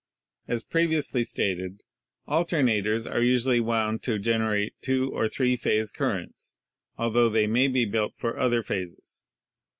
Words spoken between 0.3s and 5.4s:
As previously stated, alternators are usually wound to generate two or